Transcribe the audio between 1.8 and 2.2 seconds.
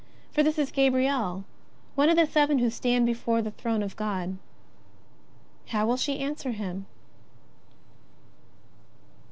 one of